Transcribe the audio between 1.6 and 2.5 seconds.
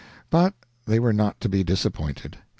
disappointed.